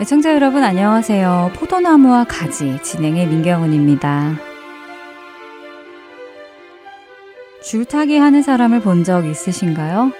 [0.00, 1.52] 애청자 여러분 안녕하세요.
[1.54, 4.34] 포도나무와 가지 진행의 민경훈입니다.
[7.62, 10.10] 줄타기 하는 사람을 본 적 있으신가요?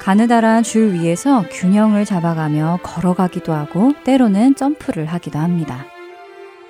[0.00, 5.84] 가느다란 줄 위에서 균형을 잡아가며 걸어가기도 하고 때로는 점프를 하기도 합니다.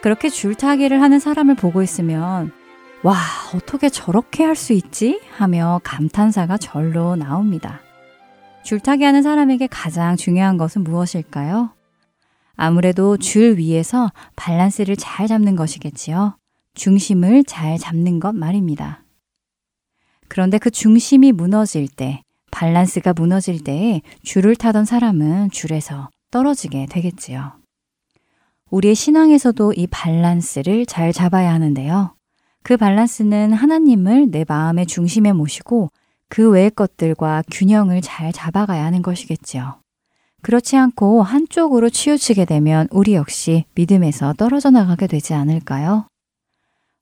[0.03, 2.53] 그렇게 줄타기를 하는 사람을 보고 있으면
[3.03, 3.17] 와,
[3.55, 5.21] 어떻게 저렇게 할 수 있지?
[5.36, 7.81] 하며 감탄사가 절로 나옵니다.
[8.63, 11.71] 줄타기 하는 사람에게 가장 중요한 것은 무엇일까요?
[12.57, 16.37] 아무래도 줄 위에서 밸런스를 잘 잡는 것이겠지요.
[16.75, 19.03] 중심을 잘 잡는 것 말입니다.
[20.29, 27.60] 그런데 그 중심이 무너질 때, 밸런스가 무너질 때에 줄을 타던 사람은 줄에서 떨어지게 되겠지요.
[28.71, 32.15] 우리의 신앙에서도 이 밸런스를 잘 잡아야 하는데요.
[32.62, 35.91] 그 밸런스는 하나님을 내 마음의 중심에 모시고
[36.29, 39.81] 그 외의 것들과 균형을 잘 잡아가야 하는 것이겠지요.
[40.43, 46.07] 그렇지 않고 한쪽으로 치우치게 되면 우리 역시 믿음에서 떨어져 나가게 되지 않을까요?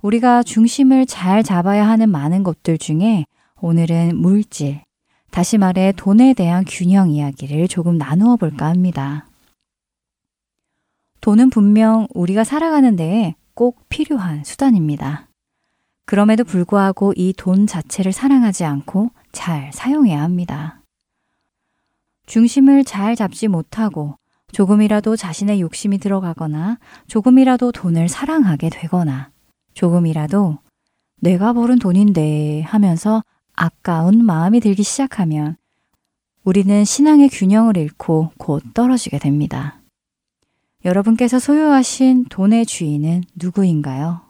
[0.03, 3.27] 우리가 중심을 잘 잡아야 하는 많은 것들 중에
[3.61, 4.83] 오늘은 물질,
[5.31, 9.28] 다시 말해 돈에 대한 균형 이야기를 조금 나누어 볼까 합니다.
[11.21, 15.29] 돈은 분명 우리가 살아가는 데에 꼭 필요한 수단입니다.
[16.07, 20.81] 그럼에도 불구하고 이 돈 자체를 사랑하지 않고 잘 사용해야 합니다.
[22.27, 24.17] 중심을 잘 잡지 못하고
[24.53, 29.31] 조금이라도 자신의 욕심이 들어가거나 조금이라도 돈을 사랑하게 되거나
[29.75, 30.59] 조금이라도
[31.21, 33.23] 내가 벌은 돈인데 하면서
[33.55, 35.57] 아까운 마음이 들기 시작하면
[36.45, 39.78] 우리는 신앙의 균형을 잃고 곧 떨어지게 됩니다.
[40.85, 44.29] 여러분께서 소유하신 돈의 주인은 누구인가요?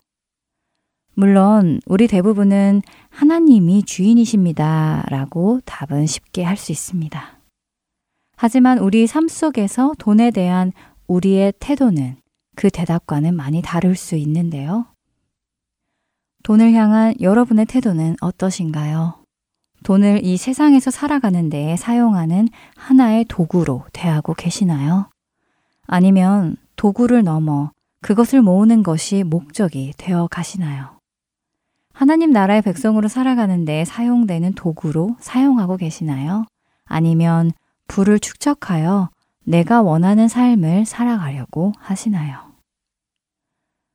[1.14, 5.04] 물론 우리 대부분은 하나님이 주인이십니다.
[5.10, 7.38] 라고 답은 쉽게 할 수 있습니다.
[8.36, 10.72] 하지만 우리 삶 속에서 돈에 대한
[11.08, 12.16] 우리의 태도는
[12.56, 14.86] 그 대답과는 많이 다를 수 있는데요.
[16.44, 19.22] 돈을 향한 여러분의 태도는 어떠신가요?
[19.82, 25.10] 돈을 이 세상에서 살아가는 데 사용하는 하나의 도구로 대하고 계시나요?
[25.88, 27.72] 아니면 도구를 넘어
[28.02, 31.00] 그것을 모으는 것이 목적이 되어 가시나요?
[31.92, 36.44] 하나님 나라의 백성으로 살아가는데 사용되는 도구로 사용하고 계시나요?
[36.84, 37.50] 아니면
[37.88, 39.10] 부를 축적하여
[39.44, 42.52] 내가 원하는 삶을 살아가려고 하시나요?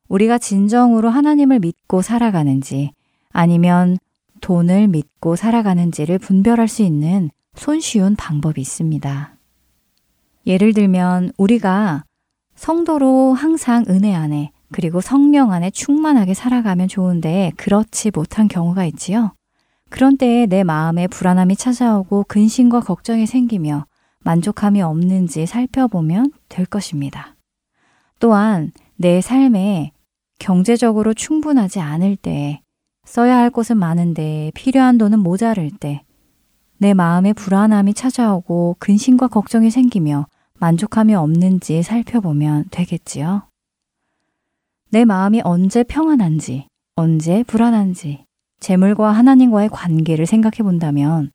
[0.10, 2.92] 우리가 진정으로 하나님을 믿고 살아가는지
[3.32, 3.98] 아니면
[4.42, 9.38] 돈을 믿고 살아가는지를 분별할 수 있는 손쉬운 방법이 있습니다.
[10.46, 12.04] 예를 들면 우리가
[12.56, 19.34] 성도로 항상 은혜 안에 그리고 성령 안에 충만하게 살아가면 좋은데 그렇지 못한 경우가 있지요.
[19.90, 23.86] 그런 때에 내 마음에 불안함이 찾아오고 근심과 걱정이 생기며
[24.24, 27.36] 만족함이 없는지 살펴보면 될 것입니다.
[28.20, 29.92] 또한 내 삶에
[30.40, 32.62] 경제적으로 충분하지 않을 때,
[33.06, 36.04] 써야 할 곳은 많은데 필요한 돈은 모자랄 때,
[36.78, 40.26] 내 마음에 불안함이 찾아오고 근심과 걱정이 생기며
[40.64, 43.42] 만족함이 없는지 살펴보면 되겠지요.
[44.92, 48.24] 내 마음이 언제 평안한지, 언제 불안한지,
[48.62, 51.32] 재물과 하나님과의 관계를 생각해 본다면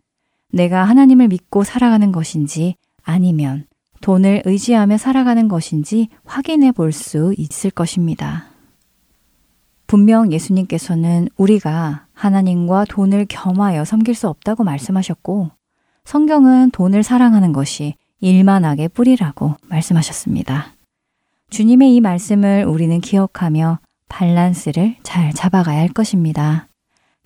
[0.51, 3.67] 내가 하나님을 믿고 살아가는 것인지 아니면
[4.01, 8.47] 돈을 의지하며 살아가는 것인지 확인해 볼 수 있을 것입니다.
[9.87, 15.51] 분명 예수님께서는 우리가 하나님과 돈을 겸하여 섬길 수 없다고 말씀하셨고,
[16.07, 20.75] 성경은 돈을 사랑하는 것이 일만하게 뿌리라고 말씀하셨습니다.
[21.51, 26.69] 주님의 이 말씀을 우리는 기억하며 밸런스를 잘 잡아가야 할 것입니다.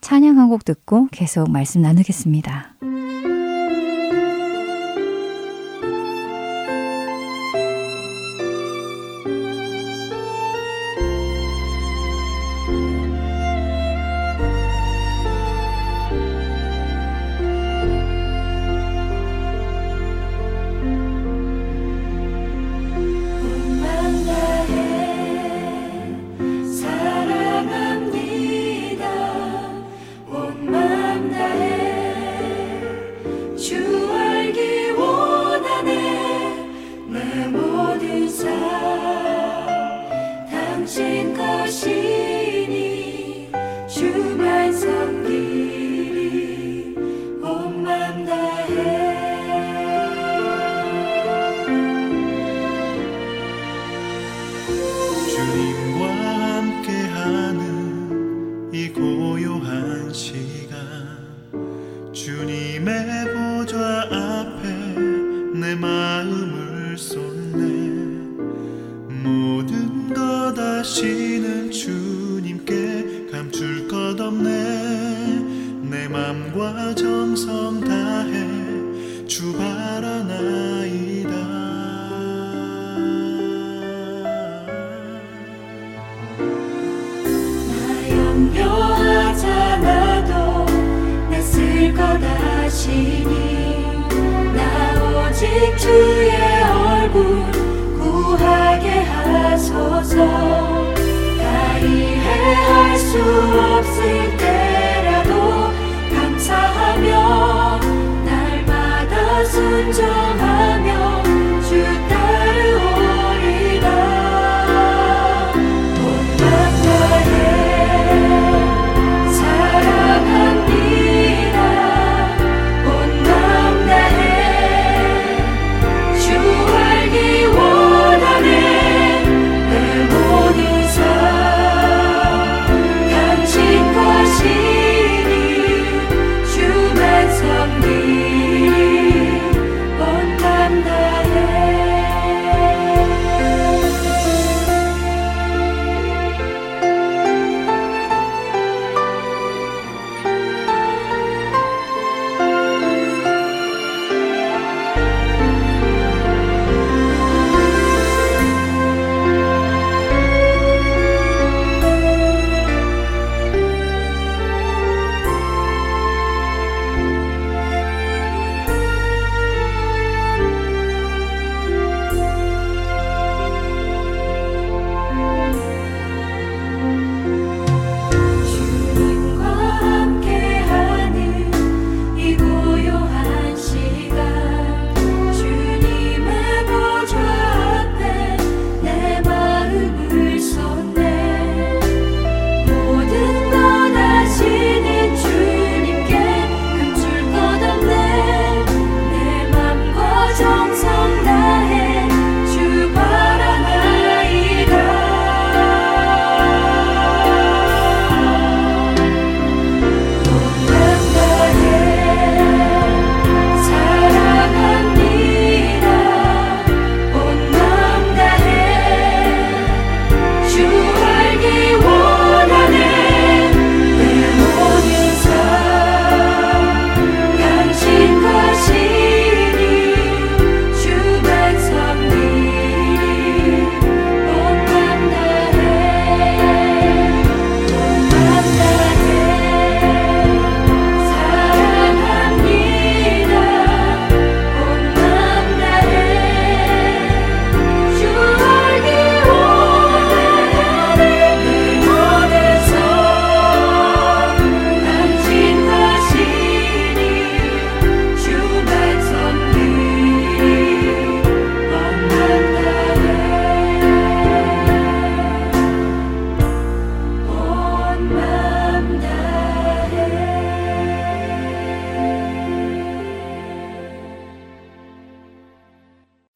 [0.01, 2.75] 찬양 한 곡 듣고 계속 말씀 나누겠습니다.
[71.02, 71.31] ti.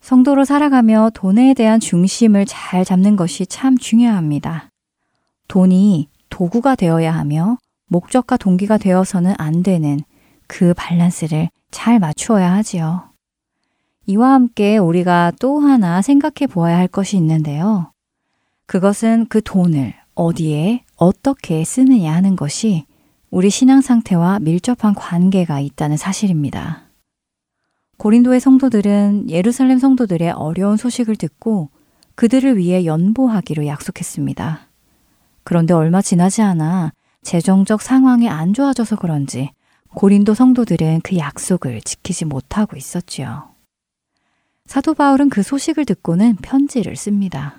[0.07, 4.69] 성도로 살아가며 돈에 대한 중심을 잘 잡는 것이 참 중요합니다.
[5.49, 7.59] 돈이 도구가 되어야 하며
[7.89, 9.99] 목적과 동기가 되어서는 안 되는
[10.47, 13.11] 그 밸런스를 잘 맞추어야 하지요.
[14.07, 17.91] 이와 함께 우리가 또 하나 생각해 보아야 할 것이 있는데요.
[18.67, 22.85] 그것은 그 돈을 어디에 어떻게 쓰느냐 하는 것이
[23.29, 26.86] 우리 신앙 상태와 밀접한 관계가 있다는 사실입니다.
[27.99, 31.71] 고린도의 성도들은 예루살렘 성도들의 어려운 소식을 듣고
[32.15, 34.69] 그들을 위해 연보하기로 약속했습니다.
[35.45, 39.51] 그런데 얼마 지나지 않아 재정적 상황이 안 좋아져서 그런지
[39.95, 43.49] 고린도 성도들은 그 약속을 지키지 못하고 있었지요.
[44.67, 47.55] 사도 바울은 그 소식을 듣고는 편지를 씁니다.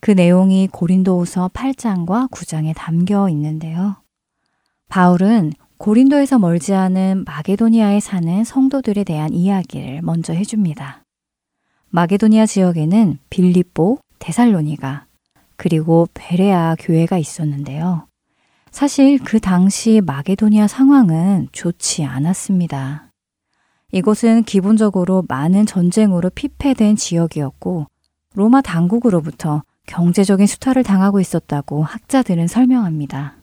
[0.00, 3.96] 그 내용이 고린도후서 8장과 9장에 담겨 있는데요.
[4.88, 11.02] 바울은 고린도에서 멀지 않은 마게도니아에 사는 성도들에 대한 이야기를 먼저 해줍니다.
[11.90, 15.06] 마게도니아 지역에는 빌립보, 데살로니가,
[15.56, 18.06] 그리고 베레아 교회가 있었는데요.
[18.70, 23.10] 사실 그 당시 마게도니아 상황은 좋지 않았습니다.
[23.92, 27.86] 이곳은 기본적으로 많은 전쟁으로 피폐된 지역이었고
[28.34, 33.36] 로마 당국으로부터 경제적인 수탈을 당하고 있었다고 학자들은 설명합니다.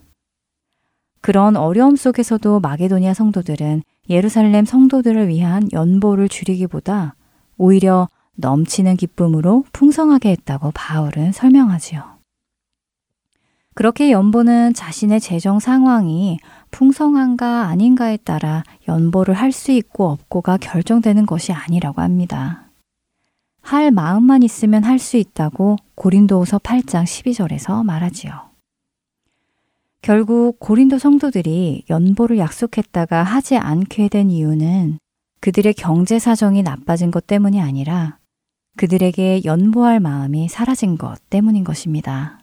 [1.22, 7.14] 그런 어려움 속에서도 마게도니아 성도들은 예루살렘 성도들을 위한 연보를 줄이기보다
[7.56, 12.02] 오히려 넘치는 기쁨으로 풍성하게 했다고 바울은 설명하지요.
[13.74, 16.38] 그렇게 연보는 자신의 재정 상황이
[16.70, 22.64] 풍성한가 아닌가에 따라 연보를 할 수 있고 없고가 결정되는 것이 아니라고 합니다.
[23.62, 28.51] 할 마음만 있으면 할 수 있다고 고린도후서 8장 12절에서 말하지요.
[30.02, 34.98] 결국 고린도 성도들이 연보를 약속했다가 하지 않게 된 이유는
[35.40, 38.18] 그들의 경제 사정이 나빠진 것 때문이 아니라
[38.76, 42.40] 그들에게 연보할 마음이 사라진 것 때문인 것입니다.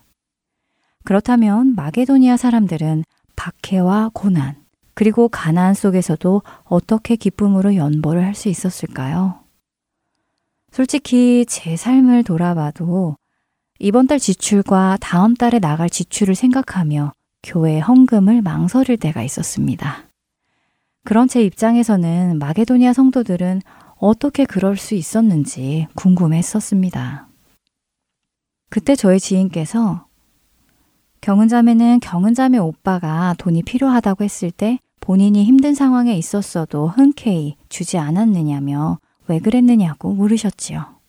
[1.04, 3.04] 그렇다면 마게도니아 사람들은
[3.36, 4.56] 박해와 고난,
[4.94, 9.40] 그리고 가난 속에서도 어떻게 기쁨으로 연보를 할 수 있었을까요?
[10.72, 13.16] 솔직히 제 삶을 돌아봐도
[13.78, 17.12] 이번 달 지출과 다음 달에 나갈 지출을 생각하며
[17.42, 20.04] 교회 헌금을 망설일 때가 있었습니다.
[21.04, 23.62] 그런 제 입장에서는 마게도니아 성도들은
[23.96, 27.28] 어떻게 그럴 수 있었는지 궁금했었습니다.
[28.68, 30.06] 그때 저희 지인께서
[31.20, 39.38] 경은자매는 경은자매 오빠가 돈이 필요하다고 했을 때 본인이 힘든 상황에 있었어도 흔쾌히 주지 않았느냐며 왜
[39.38, 41.00] 그랬느냐고 물으셨지요.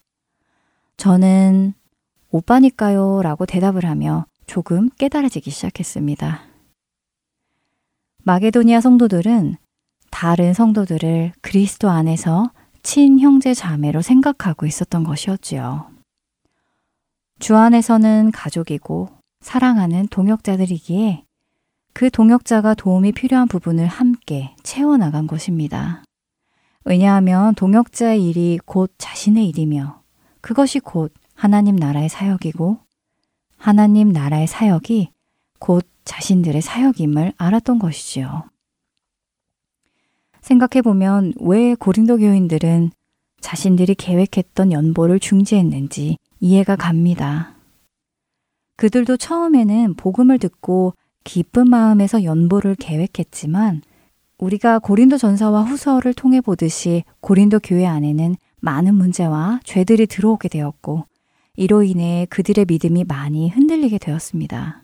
[0.96, 1.74] 저는
[2.30, 6.42] 오빠니까요 라고 대답을 하며 조금 깨달아지기 시작했습니다.
[8.22, 9.56] 마게도니아 성도들은
[10.10, 12.50] 다른 성도들을 그리스도 안에서
[12.82, 15.86] 친형제 자매로 생각하고 있었던 것이었지요.
[17.38, 19.08] 주 안에서는 가족이고
[19.40, 21.24] 사랑하는 동역자들이기에
[21.94, 26.04] 그 동역자가 도움이 필요한 부분을 함께 채워나간 것입니다.
[26.84, 30.02] 왜냐하면 동역자의 일이 곧 자신의 일이며
[30.42, 32.81] 그것이 곧 하나님 나라의 사역이고
[33.62, 35.10] 하나님 나라의 사역이
[35.60, 38.42] 곧 자신들의 사역임을 알았던 것이지요.
[40.40, 42.90] 생각해보면 왜 고린도 교인들은
[43.40, 47.54] 자신들이 계획했던 연보를 중지했는지 이해가 갑니다.
[48.78, 53.82] 그들도 처음에는 복음을 듣고 기쁜 마음에서 연보를 계획했지만
[54.38, 61.04] 우리가 고린도 전서와 후서를 통해 보듯이 고린도 교회 안에는 많은 문제와 죄들이 들어오게 되었고
[61.62, 64.82] 이로 인해 그들의 믿음이 많이 흔들리게 되었습니다.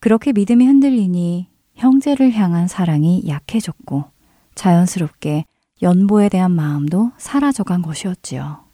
[0.00, 4.04] 그렇게 믿음이 흔들리니 형제를 향한 사랑이 약해졌고
[4.54, 5.46] 자연스럽게
[5.80, 8.64] 연보에 대한 마음도 사라져간 것이었지요.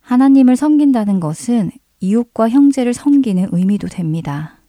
[0.00, 4.62] 하나님을 섬긴다는 것은 이웃과 형제를 섬기는 의미도 됩니다.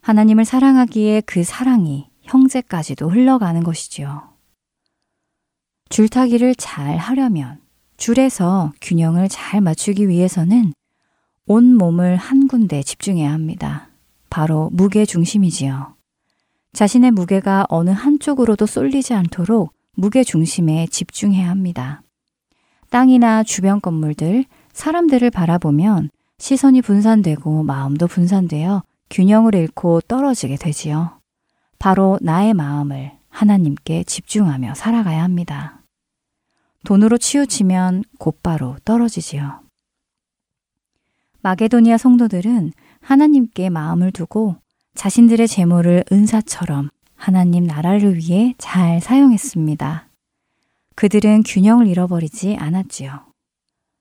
[0.00, 4.30] 하나님을 사랑하기에 그 사랑이 형제까지도 흘러가는 것이지요.
[5.90, 7.65] 줄타기를 잘 하려면
[7.96, 10.72] 줄에서 균형을 잘 맞추기 위해서는
[11.46, 13.88] 온 몸을 한 군데 집중해야 합니다.
[14.30, 15.94] 바로 무게 중심이지요.
[16.72, 22.02] 자신의 무게가 어느 한쪽으로도 쏠리지 않도록 무게 중심에 집중해야 합니다.
[22.90, 31.18] 땅이나 주변 건물들, 사람들을 바라보면 시선이 분산되고 마음도 분산되어 균형을 잃고 떨어지게 되지요.
[31.78, 35.75] 바로 나의 마음을 하나님께 집중하며 살아가야 합니다.
[36.86, 39.60] 돈으로 치우치면 곧바로 떨어지지요.
[41.42, 44.54] 마게도니아 성도들은 하나님께 마음을 두고
[44.94, 50.08] 자신들의 재물을 은사처럼 하나님 나라를 위해 잘 사용했습니다.
[50.94, 53.26] 그들은 균형을 잃어버리지 않았지요.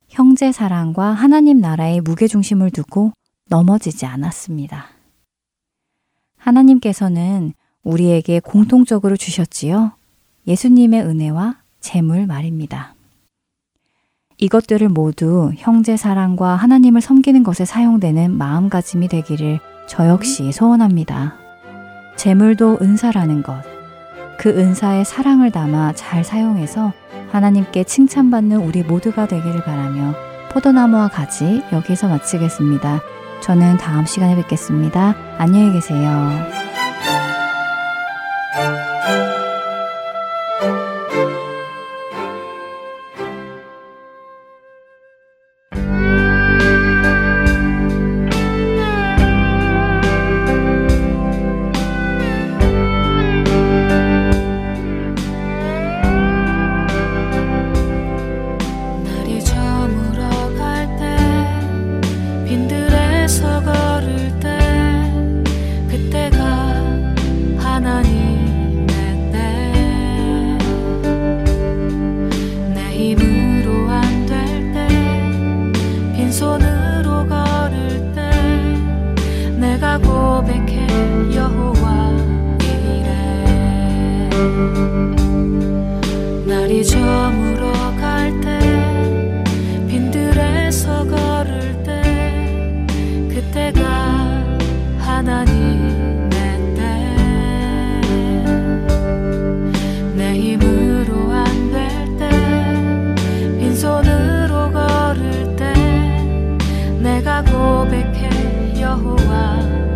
[0.07, 3.13] 형제 사랑과 하나님 나라의 무게중심을 두고
[3.49, 4.89] 넘어지지 않았습니다.
[6.37, 9.93] 하나님께서는 우리에게 공통적으로 주셨지요.
[10.45, 12.95] 예수님의 은혜와 재물 말입니다.
[14.37, 21.35] 이것들을 모두 형제 사랑과 하나님을 섬기는 것에 사용되는 마음가짐이 되기를 저 역시 소원합니다.
[22.17, 23.61] 재물도 은사라는 것.
[24.39, 26.91] 그 은사의 사랑을 담아 잘 사용해서
[27.31, 30.15] 하나님께 칭찬받는 우리 모두가 되기를 바라며
[30.51, 33.01] 포도나무와 가지 여기서 마치겠습니다.
[33.41, 35.15] 저는 다음 시간에 뵙겠습니다.
[35.37, 36.31] 안녕히 계세요.
[107.05, 109.94] 내가 고백해 여호와.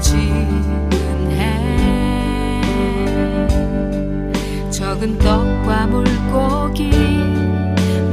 [0.00, 2.60] 지는 해.
[4.70, 6.90] 적은 떡과 물고기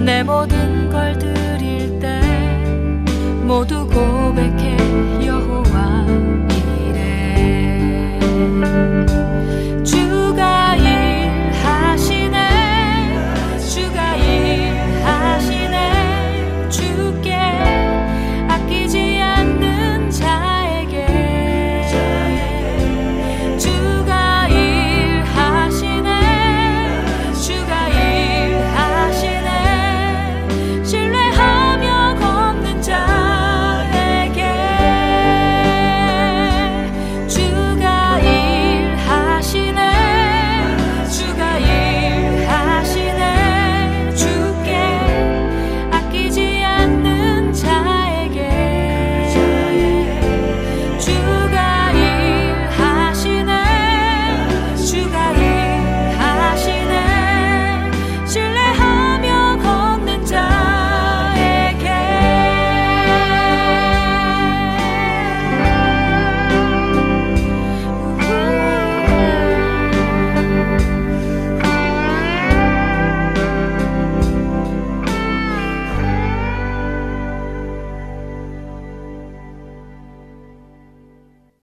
[0.04, 2.22] 내 모든 걸 드릴 때
[3.44, 4.15] 모두 고